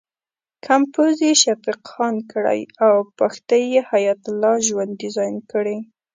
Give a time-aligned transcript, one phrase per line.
[0.65, 5.77] کمپوز یې شفیق خان کړی او پښتۍ یې حیات الله ژوند ډیزاین کړې.